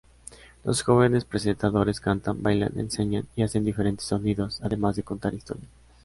Los 0.63 0.81
jóvenes 0.81 1.25
presentadores 1.25 1.99
cantan, 1.99 2.41
bailan, 2.41 2.71
enseñan 2.79 3.27
y 3.35 3.43
hacen 3.43 3.63
diferentes 3.63 4.07
sonidos, 4.07 4.59
además 4.63 4.95
de 4.95 5.03
contar 5.03 5.35
historias. 5.35 5.69